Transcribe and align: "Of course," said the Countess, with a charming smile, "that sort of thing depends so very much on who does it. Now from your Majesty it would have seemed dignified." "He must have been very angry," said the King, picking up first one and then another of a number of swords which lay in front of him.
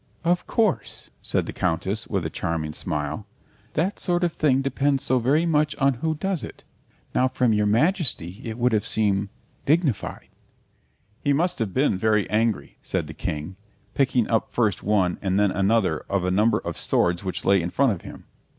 "Of 0.23 0.47
course," 0.47 1.11
said 1.21 1.45
the 1.45 1.53
Countess, 1.53 2.07
with 2.07 2.25
a 2.25 2.31
charming 2.31 2.73
smile, 2.73 3.27
"that 3.73 3.99
sort 3.99 4.23
of 4.23 4.33
thing 4.33 4.63
depends 4.63 5.03
so 5.03 5.19
very 5.19 5.45
much 5.45 5.75
on 5.75 5.93
who 6.01 6.15
does 6.15 6.43
it. 6.43 6.63
Now 7.13 7.27
from 7.27 7.53
your 7.53 7.67
Majesty 7.67 8.41
it 8.43 8.57
would 8.57 8.71
have 8.71 8.83
seemed 8.83 9.29
dignified." 9.63 10.29
"He 11.23 11.33
must 11.33 11.59
have 11.59 11.71
been 11.71 11.99
very 11.99 12.27
angry," 12.31 12.79
said 12.81 13.05
the 13.05 13.13
King, 13.13 13.57
picking 13.93 14.27
up 14.27 14.49
first 14.51 14.81
one 14.81 15.19
and 15.21 15.39
then 15.39 15.51
another 15.51 15.99
of 16.09 16.23
a 16.25 16.31
number 16.31 16.57
of 16.57 16.79
swords 16.79 17.23
which 17.23 17.45
lay 17.45 17.61
in 17.61 17.69
front 17.69 17.91
of 17.91 18.01
him. 18.01 18.23